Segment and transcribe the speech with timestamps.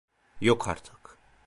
[0.41, 1.17] Yok artık.